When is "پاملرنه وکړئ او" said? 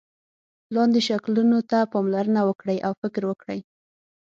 1.91-2.93